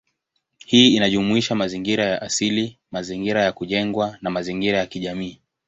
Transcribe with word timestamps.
Hii 0.65 0.95
inajumuisha 0.95 1.55
mazingira 1.55 2.05
ya 2.05 2.21
asili, 2.21 2.79
mazingira 2.91 3.41
ya 3.43 3.51
kujengwa, 3.51 4.17
na 4.21 4.29
mazingira 4.29 4.77
ya 4.77 4.85
kijamii. 4.85 5.39